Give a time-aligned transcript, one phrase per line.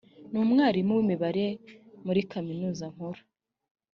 [0.31, 1.45] ni umwarimu w’ imibare
[2.05, 3.21] muri kaminuza nkuru